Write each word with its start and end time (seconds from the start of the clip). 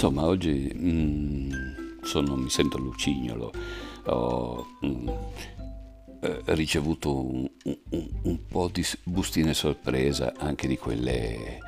Insomma, 0.00 0.26
oggi 0.26 0.72
mm, 0.72 1.50
sono, 2.02 2.36
mi 2.36 2.50
sento 2.50 2.78
lucignolo, 2.78 3.50
ho 4.04 4.64
mm, 4.86 5.08
eh, 6.20 6.42
ricevuto 6.44 7.16
un, 7.16 7.50
un, 7.64 8.08
un, 8.22 8.46
po' 8.46 8.70
di 8.72 8.86
bustine 9.02 9.54
sorpresa, 9.54 10.34
anche 10.36 10.68
di 10.68 10.78
quelle 10.78 11.58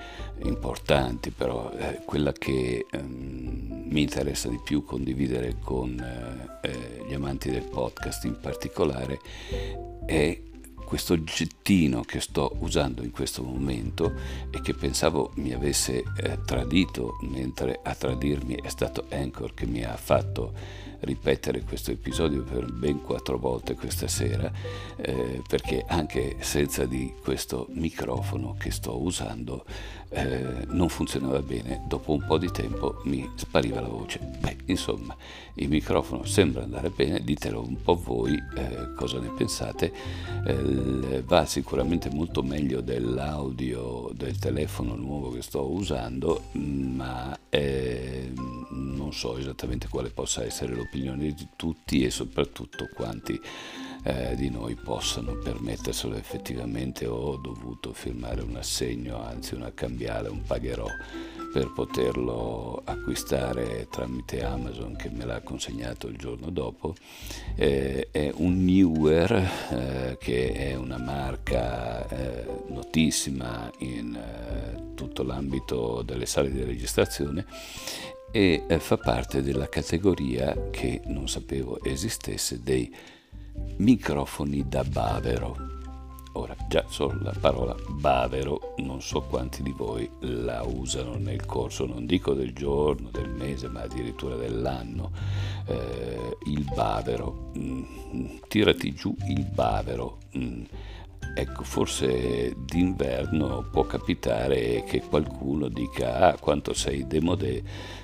importanti, 0.44 1.30
però 1.32 1.72
eh, 1.72 2.02
quella 2.04 2.30
che 2.30 2.86
mm, 2.96 3.91
mi 3.91 4.02
interessa 4.02 4.48
di 4.48 4.60
più 4.62 4.84
condividere 4.84 5.56
con 5.58 5.98
eh, 5.98 6.69
eh, 6.69 7.04
gli 7.08 7.14
amanti 7.14 7.50
del 7.50 7.64
podcast 7.64 8.26
in 8.26 8.38
particolare 8.38 9.19
è 10.06 10.41
questo 10.91 11.12
oggettino 11.12 12.00
che 12.00 12.19
sto 12.19 12.56
usando 12.58 13.05
in 13.05 13.12
questo 13.12 13.44
momento 13.44 14.12
e 14.50 14.60
che 14.60 14.74
pensavo 14.74 15.30
mi 15.36 15.52
avesse 15.52 16.02
eh, 16.16 16.41
tradito, 16.44 17.19
mentre 17.30 17.78
a 17.80 17.94
tradirmi 17.94 18.56
è 18.60 18.69
stato 18.69 19.06
Anchor 19.08 19.55
che 19.55 19.66
mi 19.66 19.84
ha 19.84 19.97
fatto 19.97 20.52
ripetere 21.00 21.62
questo 21.62 21.90
episodio 21.90 22.42
per 22.42 22.70
ben 22.72 23.00
quattro 23.00 23.38
volte 23.38 23.74
questa 23.74 24.08
sera, 24.08 24.50
eh, 24.96 25.42
perché 25.46 25.84
anche 25.86 26.36
senza 26.40 26.84
di 26.84 27.12
questo 27.22 27.66
microfono 27.70 28.56
che 28.58 28.70
sto 28.70 29.00
usando 29.00 29.64
eh, 30.10 30.66
non 30.68 30.88
funzionava 30.88 31.40
bene, 31.40 31.82
dopo 31.86 32.12
un 32.12 32.24
po' 32.26 32.36
di 32.36 32.50
tempo 32.50 33.00
mi 33.04 33.28
spariva 33.36 33.80
la 33.80 33.88
voce. 33.88 34.18
Beh, 34.18 34.56
insomma, 34.66 35.16
il 35.54 35.68
microfono 35.68 36.24
sembra 36.24 36.62
andare 36.62 36.90
bene, 36.90 37.22
ditelo 37.22 37.62
un 37.64 37.80
po' 37.80 37.94
voi 37.94 38.34
eh, 38.34 38.92
cosa 38.96 39.20
ne 39.20 39.30
pensate, 39.36 39.92
eh, 40.46 41.22
va 41.24 41.46
sicuramente 41.46 42.10
molto 42.10 42.42
meglio 42.42 42.80
dell'audio 42.80 44.10
del 44.14 44.38
telefono 44.38 44.96
nuovo 44.96 45.30
che 45.30 45.42
sto 45.42 45.70
usando, 45.70 46.42
ma 46.52 47.38
eh, 47.48 48.32
non 49.11 49.19
so 49.19 49.36
esattamente 49.36 49.89
quale 49.89 50.11
possa 50.11 50.44
essere 50.44 50.72
l'opinione 50.72 51.33
di 51.33 51.48
tutti 51.56 52.05
e 52.05 52.11
soprattutto 52.11 52.89
quanti 52.94 53.41
eh, 54.05 54.36
di 54.36 54.50
noi 54.50 54.77
possano 54.77 55.34
permetterselo 55.34 56.14
effettivamente 56.14 57.06
ho 57.06 57.34
dovuto 57.36 57.92
firmare 57.92 58.41
un 58.42 58.55
assegno, 58.55 59.20
anzi 59.20 59.56
una 59.56 59.72
cambiale, 59.75 60.28
un 60.28 60.43
pagherò 60.43 60.87
per 61.53 61.72
poterlo 61.72 62.81
acquistare 62.84 63.88
tramite 63.91 64.44
Amazon 64.44 64.94
che 64.94 65.10
me 65.10 65.25
l'ha 65.25 65.41
consegnato 65.41 66.06
il 66.06 66.16
giorno 66.16 66.50
dopo. 66.50 66.94
Eh, 67.56 68.10
è 68.12 68.31
un 68.32 68.65
Newer 68.65 69.32
eh, 69.32 70.16
che 70.20 70.53
è 70.53 70.76
una 70.76 70.99
marca 70.99 72.06
eh, 72.09 72.47
notissima 72.69 73.69
in 73.78 74.15
eh, 74.15 74.94
tutto 74.94 75.25
l'ambito 75.25 76.03
delle 76.03 76.26
sale 76.26 76.53
di 76.53 76.62
registrazione 76.62 77.44
e 78.30 78.64
eh, 78.66 78.78
fa 78.78 78.96
parte 78.96 79.42
della 79.42 79.68
categoria 79.68 80.70
che 80.70 81.00
non 81.06 81.28
sapevo 81.28 81.82
esistesse 81.82 82.62
dei 82.62 82.92
microfoni 83.78 84.68
da 84.68 84.84
bavero. 84.84 85.68
Ora, 86.34 86.54
già 86.69 86.84
solo 86.88 87.19
la 87.22 87.34
parola 87.38 87.74
bavero, 87.88 88.74
non 88.78 89.02
so 89.02 89.22
quanti 89.22 89.64
di 89.64 89.72
voi 89.72 90.08
la 90.20 90.62
usano 90.62 91.16
nel 91.16 91.44
corso, 91.44 91.86
non 91.86 92.06
dico 92.06 92.34
del 92.34 92.52
giorno, 92.52 93.10
del 93.10 93.28
mese, 93.28 93.69
ma 93.69 93.82
addirittura 93.82 94.36
dell'anno. 94.36 95.10
Eh, 95.66 96.36
il 96.46 96.70
bavero, 96.72 97.50
mm, 97.58 97.82
tirati 98.46 98.94
giù 98.94 99.14
il 99.28 99.44
bavero. 99.44 100.19
Mm, 100.38 100.62
ecco, 101.34 101.64
forse 101.64 102.54
d'inverno 102.56 103.68
può 103.70 103.84
capitare 103.84 104.84
che 104.84 105.00
qualcuno 105.00 105.68
dica 105.68 106.28
ah, 106.28 106.38
quanto 106.38 106.72
sei 106.74 107.06
demodé 107.06 107.62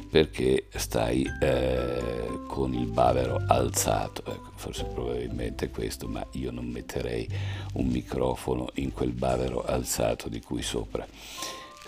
perché 0.09 0.69
stai 0.75 1.27
eh, 1.41 2.41
con 2.47 2.73
il 2.73 2.87
bavero 2.87 3.43
alzato, 3.47 4.23
ecco, 4.25 4.51
forse 4.55 4.85
probabilmente 4.85 5.69
questo, 5.69 6.09
ma 6.09 6.27
io 6.33 6.51
non 6.51 6.67
metterei 6.67 7.29
un 7.75 7.87
microfono 7.87 8.69
in 8.75 8.93
quel 8.93 9.13
bavero 9.13 9.65
alzato 9.65 10.29
di 10.29 10.41
cui 10.41 10.63
sopra. 10.63 11.07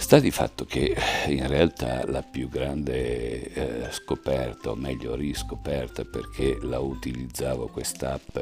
Sta 0.00 0.20
di 0.20 0.30
fatto 0.30 0.64
che 0.64 0.96
in 1.26 1.48
realtà 1.48 2.08
la 2.08 2.22
più 2.22 2.48
grande 2.48 3.52
eh, 3.52 3.92
scoperta, 3.92 4.70
o 4.70 4.76
meglio 4.76 5.16
riscoperta, 5.16 6.04
perché 6.04 6.56
la 6.62 6.78
utilizzavo 6.78 7.66
quest'app 7.66 8.38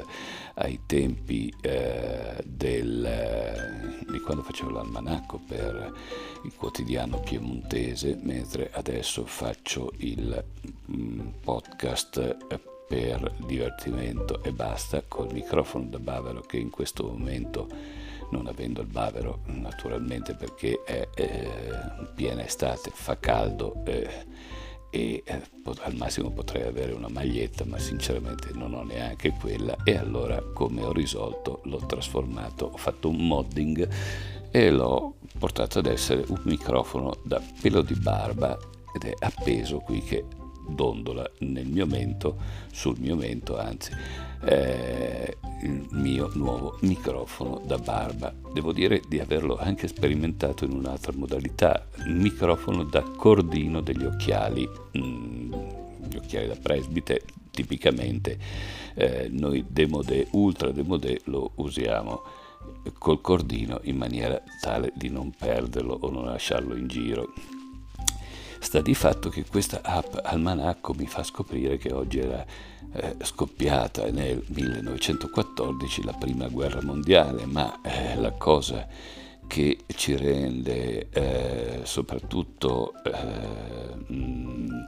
ai 0.54 0.80
tempi 0.84 1.52
eh, 1.62 2.36
del, 2.44 4.04
di 4.06 4.20
quando 4.20 4.42
facevo 4.42 4.70
l'almanacco 4.70 5.40
per 5.44 5.92
il 6.44 6.54
quotidiano 6.54 7.20
piemontese, 7.20 8.18
mentre 8.20 8.70
adesso 8.74 9.24
faccio 9.24 9.92
il 9.96 10.44
mm, 10.92 11.20
podcast 11.42 12.36
per 12.86 13.34
divertimento 13.46 14.42
e 14.44 14.52
basta 14.52 15.02
col 15.08 15.32
microfono 15.32 15.86
da 15.86 15.98
bavero 15.98 16.42
che 16.42 16.58
in 16.58 16.70
questo 16.70 17.04
momento 17.04 18.04
non 18.30 18.46
avendo 18.46 18.80
il 18.80 18.86
bavero 18.86 19.40
naturalmente 19.46 20.34
perché 20.34 20.82
è 20.84 21.08
eh, 21.14 21.50
piena 22.14 22.44
estate, 22.44 22.90
fa 22.92 23.18
caldo 23.18 23.82
eh, 23.84 24.26
e 24.90 25.22
eh, 25.24 25.42
al 25.82 25.94
massimo 25.94 26.30
potrei 26.30 26.62
avere 26.62 26.92
una 26.92 27.08
maglietta 27.08 27.64
ma 27.64 27.78
sinceramente 27.78 28.50
non 28.52 28.74
ho 28.74 28.82
neanche 28.82 29.32
quella. 29.38 29.76
E 29.84 29.96
allora 29.96 30.42
come 30.54 30.82
ho 30.82 30.92
risolto 30.92 31.60
l'ho 31.64 31.84
trasformato, 31.86 32.70
ho 32.72 32.76
fatto 32.76 33.08
un 33.08 33.26
modding 33.26 33.88
e 34.50 34.70
l'ho 34.70 35.16
portato 35.38 35.80
ad 35.80 35.86
essere 35.86 36.24
un 36.28 36.40
microfono 36.44 37.18
da 37.24 37.42
pelo 37.60 37.82
di 37.82 37.94
barba 37.94 38.56
ed 38.94 39.04
è 39.04 39.14
appeso 39.18 39.80
qui 39.80 40.00
che 40.00 40.24
dondola 40.68 41.28
nel 41.40 41.66
mio 41.66 41.86
mento, 41.86 42.36
sul 42.72 42.96
mio 42.98 43.16
mento 43.16 43.58
anzi 43.58 43.90
eh, 44.44 45.36
il 45.62 45.86
mio 45.90 46.30
nuovo 46.34 46.78
microfono 46.82 47.60
da 47.64 47.78
barba. 47.78 48.32
Devo 48.52 48.72
dire 48.72 49.02
di 49.08 49.18
averlo 49.18 49.56
anche 49.56 49.88
sperimentato 49.88 50.64
in 50.64 50.72
un'altra 50.72 51.12
modalità, 51.14 51.86
microfono 52.06 52.84
da 52.84 53.02
cordino 53.02 53.80
degli 53.80 54.04
occhiali, 54.04 54.68
mm, 54.98 55.52
gli 56.08 56.16
occhiali 56.16 56.46
da 56.46 56.56
presbite 56.60 57.22
tipicamente 57.50 58.38
eh, 58.94 59.28
noi 59.30 59.64
demode, 59.68 60.28
ultra 60.32 60.70
demode 60.70 61.20
lo 61.24 61.52
usiamo 61.56 62.22
col 62.98 63.20
cordino 63.20 63.80
in 63.84 63.96
maniera 63.96 64.40
tale 64.60 64.92
di 64.94 65.08
non 65.08 65.30
perderlo 65.30 65.96
o 66.00 66.10
non 66.10 66.26
lasciarlo 66.26 66.76
in 66.76 66.86
giro. 66.86 67.32
Sta 68.66 68.80
di 68.80 68.94
fatto 68.94 69.28
che 69.28 69.44
questa 69.48 69.80
app 69.80 70.16
Almanacco 70.24 70.92
mi 70.92 71.06
fa 71.06 71.22
scoprire 71.22 71.76
che 71.76 71.92
oggi 71.92 72.18
era 72.18 72.44
eh, 72.94 73.14
scoppiata 73.22 74.10
nel 74.10 74.42
1914 74.44 76.02
la 76.02 76.12
prima 76.14 76.48
guerra 76.48 76.82
mondiale, 76.82 77.46
ma 77.46 77.80
eh, 77.82 78.16
la 78.16 78.32
cosa 78.32 78.88
che 79.46 79.78
ci 79.94 80.16
rende 80.16 81.06
eh, 81.10 81.80
soprattutto 81.84 82.94
eh, 83.04 84.12
mh, 84.12 84.84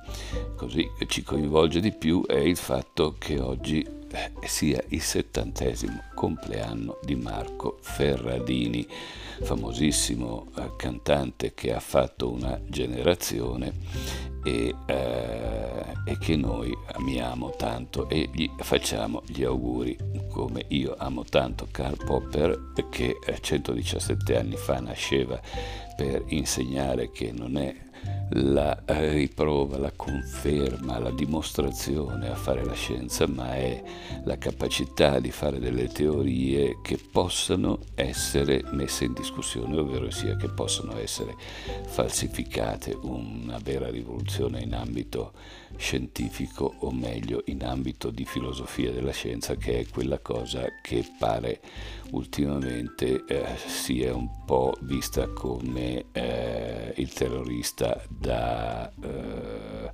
così 0.56 0.84
ci 1.06 1.22
coinvolge 1.22 1.78
di 1.78 1.92
più 1.92 2.26
è 2.26 2.34
il 2.34 2.56
fatto 2.56 3.14
che 3.16 3.38
oggi 3.38 3.86
sia 4.44 4.82
il 4.88 5.02
settantesimo 5.02 6.02
compleanno 6.14 6.98
di 7.02 7.14
Marco 7.14 7.78
Ferradini, 7.80 8.86
famosissimo 9.42 10.48
eh, 10.56 10.72
cantante 10.76 11.54
che 11.54 11.72
ha 11.72 11.80
fatto 11.80 12.30
una 12.30 12.60
generazione 12.66 13.72
e, 14.44 14.74
eh, 14.86 15.84
e, 16.04 16.18
che 16.18 16.36
noi 16.36 16.76
amiamo 16.92 17.50
tanto 17.50 18.08
e 18.08 18.28
gli 18.32 18.48
facciamo 18.58 19.22
gli 19.26 19.44
auguri 19.44 19.96
come 20.30 20.64
io 20.68 20.94
amo 20.96 21.24
tanto 21.24 21.68
Karl 21.70 21.96
Popper 22.04 22.72
che 22.90 23.16
117 23.40 24.36
anni 24.36 24.56
fa 24.56 24.80
nasceva 24.80 25.40
per 25.96 26.22
insegnare 26.28 27.10
che 27.10 27.32
non 27.32 27.56
è 27.56 27.74
la 28.30 28.82
riprova, 28.86 29.78
la 29.78 29.92
conferma, 29.94 30.98
la 30.98 31.10
dimostrazione 31.10 32.28
a 32.28 32.34
fare 32.34 32.64
la 32.64 32.74
scienza, 32.74 33.26
ma 33.26 33.54
è 33.54 33.82
la 34.24 34.36
capacità 34.36 35.18
di 35.18 35.30
fare 35.30 35.58
delle 35.58 35.88
teorie 35.88 36.78
che 36.82 36.98
possano 36.98 37.80
essere 37.94 38.62
messe 38.72 39.04
in 39.04 39.14
discussione, 39.14 39.78
ovvero 39.78 40.10
sia 40.10 40.36
che 40.36 40.48
possano 40.48 40.98
essere 40.98 41.34
falsificate, 41.86 42.96
una 43.02 43.58
vera 43.62 43.90
rivoluzione 43.90 44.60
in 44.60 44.74
ambito 44.74 45.32
scientifico 45.76 46.74
o 46.80 46.90
meglio 46.90 47.42
in 47.46 47.64
ambito 47.64 48.10
di 48.10 48.24
filosofia 48.24 48.90
della 48.90 49.12
scienza 49.12 49.56
che 49.56 49.80
è 49.80 49.86
quella 49.86 50.18
cosa 50.18 50.66
che 50.82 51.04
pare 51.18 51.60
ultimamente 52.10 53.24
eh, 53.26 53.44
sia 53.66 54.14
un 54.14 54.44
po' 54.44 54.74
vista 54.80 55.28
come 55.28 56.06
eh, 56.12 56.94
il 56.96 57.12
terrorista 57.12 58.02
da, 58.18 58.90
eh, 59.00 59.92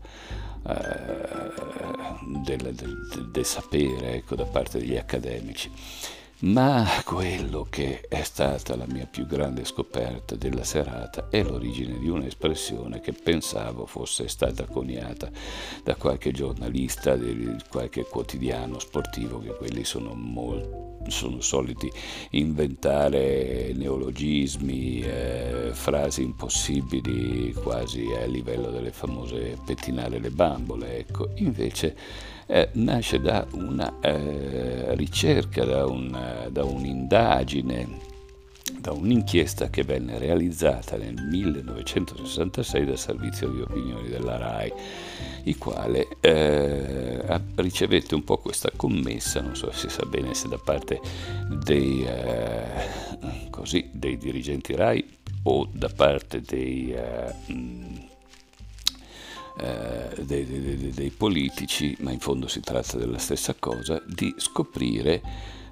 eh 0.66 1.24
del, 2.44 2.74
del, 2.74 3.30
del, 3.30 3.44
sapere 3.44 4.14
ecco, 4.14 4.34
da 4.34 4.44
parte 4.44 4.78
degli 4.78 4.96
accademici. 4.96 5.70
Ma 6.40 6.84
quello 7.04 7.66
che 7.70 8.00
è 8.08 8.22
stata 8.22 8.76
la 8.76 8.86
mia 8.86 9.06
più 9.06 9.24
grande 9.26 9.64
scoperta 9.64 10.34
della 10.34 10.64
serata 10.64 11.28
è 11.30 11.42
l'origine 11.42 11.98
di 11.98 12.08
un'espressione 12.08 13.00
che 13.00 13.12
pensavo 13.12 13.86
fosse 13.86 14.28
stata 14.28 14.66
coniata 14.66 15.30
da 15.82 15.94
qualche 15.94 16.32
giornalista 16.32 17.16
di 17.16 17.56
qualche 17.70 18.02
quotidiano 18.04 18.78
sportivo, 18.78 19.38
che 19.38 19.54
quelli 19.54 19.84
sono 19.84 20.12
molto 20.14 20.93
sono 21.08 21.40
soliti 21.40 21.90
inventare 22.30 23.72
neologismi, 23.74 25.00
eh, 25.00 25.70
frasi 25.72 26.22
impossibili 26.22 27.52
quasi 27.52 28.06
a 28.12 28.26
livello 28.26 28.70
delle 28.70 28.92
famose 28.92 29.58
pettinare 29.64 30.18
le 30.18 30.30
bambole. 30.30 30.98
Ecco. 30.98 31.30
Invece 31.36 31.96
eh, 32.46 32.68
nasce 32.72 33.20
da 33.20 33.46
una 33.52 34.00
eh, 34.00 34.94
ricerca, 34.94 35.64
da, 35.64 35.86
un, 35.86 36.48
da 36.50 36.64
un'indagine 36.64 38.12
da 38.84 38.92
un'inchiesta 38.92 39.70
che 39.70 39.82
venne 39.82 40.18
realizzata 40.18 40.98
nel 40.98 41.14
1966 41.14 42.84
dal 42.84 42.98
servizio 42.98 43.48
di 43.48 43.62
opinioni 43.62 44.10
della 44.10 44.36
RAI, 44.36 44.72
il 45.44 45.56
quale 45.56 46.06
eh, 46.20 47.40
ricevette 47.54 48.14
un 48.14 48.24
po' 48.24 48.36
questa 48.36 48.70
commessa, 48.76 49.40
non 49.40 49.56
so 49.56 49.72
se 49.72 49.88
si 49.88 49.94
sa 49.94 50.04
bene 50.04 50.34
se 50.34 50.48
da 50.48 50.58
parte 50.58 51.00
dei, 51.48 52.04
eh, 52.04 53.48
così, 53.48 53.88
dei 53.90 54.18
dirigenti 54.18 54.76
RAI 54.76 55.16
o 55.44 55.66
da 55.72 55.88
parte 55.88 56.42
dei... 56.42 56.92
Eh, 56.92 58.12
eh, 59.56 60.24
dei, 60.24 60.44
dei, 60.44 60.90
dei, 60.90 61.10
politici, 61.10 61.96
ma 62.00 62.10
in 62.10 62.18
fondo 62.18 62.48
si 62.48 62.60
tratta 62.60 62.98
della 62.98 63.18
stessa 63.18 63.54
cosa, 63.56 64.02
di 64.04 64.34
scoprire 64.36 65.22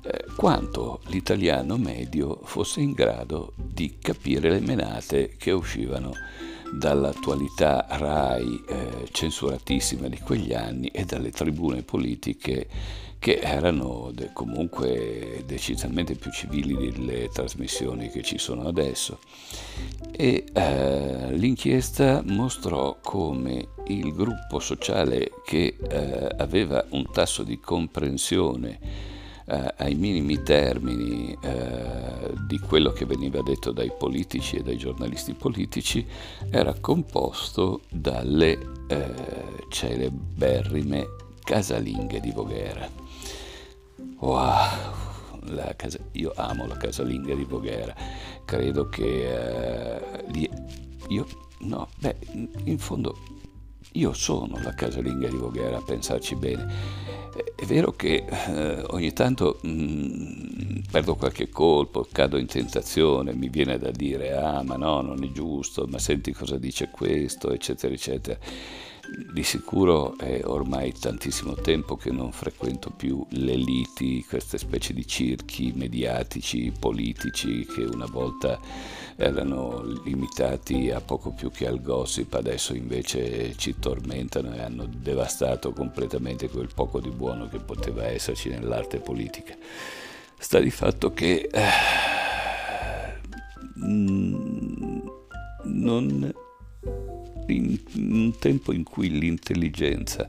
eh, 0.02 0.25
quanto 0.37 1.00
l'italiano 1.06 1.76
medio 1.76 2.40
fosse 2.44 2.81
in 2.81 2.93
grado 2.93 3.52
di 3.56 3.99
capire 4.00 4.50
le 4.50 4.60
menate 4.60 5.37
che 5.37 5.52
uscivano 5.52 6.12
dall'attualità 6.72 7.87
RAI 7.88 8.64
eh, 8.66 9.08
censuratissima 9.10 10.08
di 10.08 10.19
quegli 10.19 10.54
anni 10.54 10.88
e 10.88 11.04
dalle 11.04 11.31
tribune 11.31 11.82
politiche 11.82 12.66
che 13.19 13.38
erano 13.40 14.10
de- 14.12 14.31
comunque 14.32 15.44
decisamente 15.46 16.16
più 16.16 16.32
civili 16.32 16.75
delle 16.75 17.28
trasmissioni 17.28 18.10
che 18.10 18.22
ci 18.22 18.37
sono 18.37 18.66
adesso. 18.66 19.20
E 20.10 20.44
eh, 20.52 21.31
l'inchiesta 21.31 22.22
mostrò 22.26 22.98
come 23.00 23.69
il 23.87 24.12
gruppo 24.12 24.58
sociale 24.58 25.31
che 25.44 25.76
eh, 25.88 26.28
aveva 26.37 26.84
un 26.90 27.08
tasso 27.12 27.44
di 27.44 27.60
comprensione 27.60 29.12
eh, 29.52 29.75
ai 29.76 29.94
minimi 29.94 30.43
termini 30.43 31.37
eh, 31.43 32.32
di 32.46 32.58
quello 32.58 32.90
che 32.90 33.04
veniva 33.04 33.43
detto 33.43 33.70
dai 33.70 33.93
politici 33.96 34.56
e 34.56 34.62
dai 34.62 34.78
giornalisti 34.78 35.34
politici 35.34 36.06
era 36.50 36.75
composto 36.81 37.82
dalle 37.90 38.58
eh, 38.88 39.14
celeberrime 39.69 41.06
casalinghe 41.43 42.20
di 42.20 42.31
Voghera. 42.31 42.88
Wow! 44.20 45.00
Casa, 45.76 45.98
io 46.12 46.32
amo 46.37 46.66
la 46.66 46.76
casalinga 46.76 47.34
di 47.34 47.44
Voghera, 47.44 47.94
credo 48.44 48.88
che 48.88 49.98
eh, 49.98 50.50
io, 51.08 51.26
no, 51.58 51.88
beh, 51.98 52.16
in 52.64 52.78
fondo 52.78 53.16
io 53.93 54.12
sono 54.12 54.59
la 54.62 54.75
casalinga 54.75 55.29
di 55.29 55.37
Voghera, 55.37 55.77
a 55.77 55.83
pensarci 55.83 56.37
bene 56.37 57.11
è 57.62 57.65
vero 57.65 57.93
che 57.93 58.25
eh, 58.29 58.85
ogni 58.89 59.12
tanto 59.12 59.59
mh, 59.62 59.69
mm, 59.71 60.79
perdo 60.91 61.15
qualche 61.15 61.49
colpo, 61.49 62.06
cado 62.11 62.37
in 62.37 62.47
tentazione, 62.47 63.33
mi 63.35 63.49
viene 63.49 63.79
da 63.79 63.91
dire 63.91 64.37
ah 64.37 64.62
ma 64.62 64.77
no, 64.77 65.00
non 65.00 65.23
è 65.23 65.31
giusto, 65.31 65.87
ma 65.89 65.99
senti 65.99 66.33
cosa 66.33 66.59
dice 66.59 66.91
questo, 66.91 67.53
eccetera, 67.53 67.94
eccetera. 67.94 68.39
Di 69.14 69.43
sicuro 69.43 70.17
è 70.17 70.41
ormai 70.44 70.91
tantissimo 70.93 71.53
tempo 71.55 71.97
che 71.97 72.11
non 72.11 72.32
frequento 72.32 72.88
più 72.88 73.23
le 73.32 73.56
liti, 73.56 74.25
queste 74.25 74.56
specie 74.56 74.94
di 74.94 75.06
circhi 75.06 75.70
mediatici, 75.75 76.73
politici 76.79 77.67
che 77.67 77.82
una 77.82 78.06
volta 78.06 78.59
erano 79.17 79.82
limitati 80.05 80.91
a 80.91 81.03
poco 81.03 81.32
più 81.32 81.50
che 81.50 81.67
al 81.67 81.82
gossip, 81.82 82.32
adesso 82.32 82.75
invece 82.75 83.55
ci 83.56 83.79
tormentano 83.79 84.55
e 84.55 84.62
hanno 84.62 84.87
devastato 84.87 85.73
completamente 85.73 86.49
quel 86.49 86.70
poco 86.75 86.99
di 86.99 87.11
buono 87.11 87.49
che 87.49 87.58
poteva 87.58 88.06
esserci 88.06 88.49
nell'arte 88.49 88.99
politica. 88.99 89.55
Sta 90.38 90.58
di 90.58 90.70
fatto 90.70 91.12
che 91.12 91.50
eh, 91.53 91.69
non 95.65 96.32
in 97.49 97.79
un 97.94 98.39
tempo 98.39 98.73
in 98.73 98.83
cui 98.83 99.11
l'intelligenza 99.11 100.29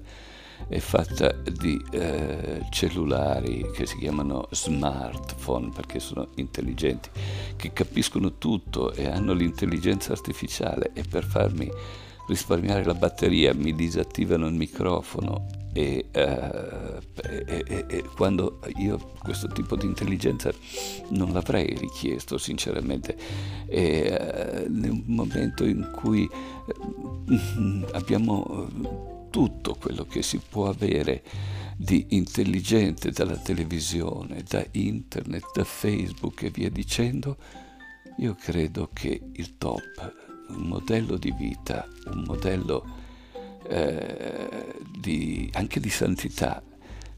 è 0.67 0.79
fatta 0.79 1.31
di 1.31 1.81
eh, 1.91 2.65
cellulari 2.71 3.69
che 3.73 3.85
si 3.85 3.97
chiamano 3.97 4.47
smartphone 4.51 5.71
perché 5.73 5.99
sono 5.99 6.29
intelligenti, 6.35 7.09
che 7.55 7.73
capiscono 7.73 8.37
tutto 8.37 8.93
e 8.93 9.07
hanno 9.07 9.33
l'intelligenza 9.33 10.13
artificiale. 10.13 10.91
E 10.93 11.03
per 11.03 11.25
farmi 11.25 11.69
risparmiare 12.27 12.83
la 12.83 12.93
batteria 12.93 13.53
mi 13.53 13.73
disattivano 13.73 14.47
il 14.47 14.53
microfono 14.53 15.61
e, 15.73 16.05
uh, 16.13 17.01
e, 17.23 17.63
e, 17.67 17.85
e, 17.87 18.03
quando 18.15 18.59
io 18.77 18.97
questo 19.19 19.47
tipo 19.47 19.75
di 19.75 19.87
intelligenza 19.87 20.51
non 21.09 21.33
l'avrei 21.33 21.75
richiesto 21.75 22.37
sinceramente. 22.37 23.17
E 23.67 24.65
uh, 24.67 24.71
nel 24.71 25.01
momento 25.05 25.65
in 25.65 25.89
cui 25.91 26.29
uh, 26.29 27.85
abbiamo 27.93 29.27
tutto 29.31 29.75
quello 29.79 30.05
che 30.05 30.21
si 30.21 30.39
può 30.47 30.69
avere 30.69 31.23
di 31.75 32.05
intelligente 32.09 33.09
dalla 33.09 33.37
televisione, 33.37 34.43
da 34.47 34.63
internet, 34.71 35.43
da 35.53 35.63
Facebook 35.63 36.43
e 36.43 36.51
via 36.51 36.69
dicendo, 36.69 37.37
io 38.17 38.35
credo 38.35 38.91
che 38.93 39.19
il 39.33 39.57
top, 39.57 40.22
un 40.55 40.67
modello 40.67 41.17
di 41.17 41.31
vita, 41.31 41.87
un 42.11 42.23
modello 42.25 42.85
eh, 43.67 44.75
di, 44.97 45.49
anche 45.53 45.79
di 45.79 45.89
santità 45.89 46.61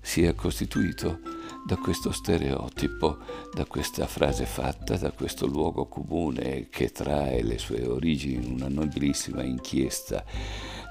sia 0.01 0.33
costituito 0.33 1.19
da 1.65 1.77
questo 1.77 2.11
stereotipo, 2.11 3.17
da 3.51 3.65
questa 3.65 4.05
frase 4.05 4.45
fatta, 4.45 4.97
da 4.97 5.11
questo 5.11 5.47
luogo 5.47 5.87
comune 5.87 6.67
che 6.69 6.91
trae 6.91 7.41
le 7.41 7.57
sue 7.57 7.83
origini 7.85 8.45
in 8.45 8.51
una 8.51 8.67
nobilissima 8.67 9.41
inchiesta 9.41 10.23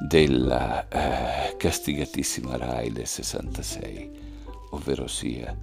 della 0.08 0.88
eh, 0.88 1.56
castigatissima 1.56 2.56
RAI 2.56 2.90
del 2.90 3.06
66, 3.06 4.10
ovvero 4.70 5.06
sia 5.06 5.56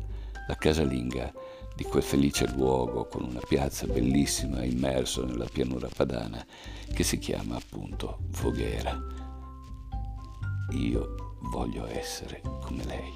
la 0.47 0.55
casalinga 0.55 1.33
di 1.81 1.87
quel 1.87 2.03
felice 2.03 2.45
luogo 2.53 3.05
con 3.05 3.23
una 3.23 3.39
piazza 3.39 3.87
bellissima 3.87 4.63
immerso 4.63 5.25
nella 5.25 5.47
pianura 5.51 5.89
padana 5.91 6.45
che 6.93 7.03
si 7.03 7.17
chiama 7.17 7.55
appunto 7.55 8.19
Voghera. 8.39 9.01
Io 10.73 11.37
voglio 11.51 11.87
essere 11.87 12.41
come 12.61 12.83
lei. 12.83 13.11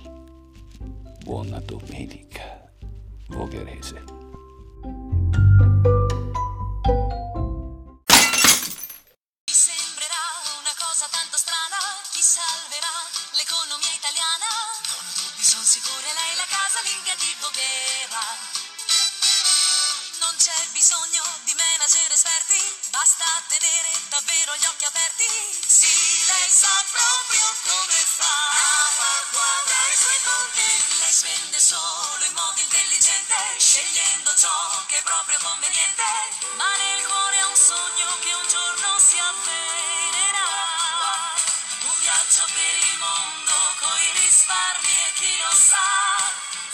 buona 1.24 1.60
domenica 1.60 2.68
vogherese. 3.28 4.25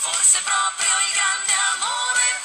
Forse 0.02 0.40
proprio 0.42 0.90
il 0.98 1.12
grande 1.12 1.52
amore 1.74 2.40